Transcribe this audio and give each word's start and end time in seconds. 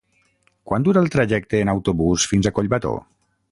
Quant 0.69 0.85
dura 0.87 1.03
el 1.05 1.11
trajecte 1.17 1.61
en 1.65 1.71
autobús 1.75 2.27
fins 2.35 2.49
a 2.49 2.55
Collbató? 2.59 2.99